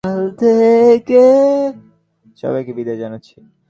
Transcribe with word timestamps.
সবাইকে 2.37 2.71
বিদায় 2.73 2.97
জানাচ্ছে। 2.97 3.35